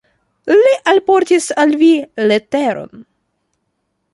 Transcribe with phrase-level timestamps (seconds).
[0.61, 1.91] Li alportis al vi
[2.31, 3.07] leteron.